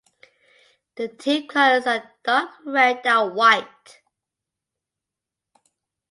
[0.95, 4.01] The team colours are dark red and white.